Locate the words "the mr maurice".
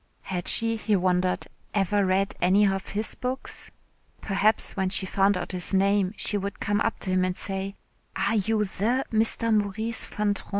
8.65-10.03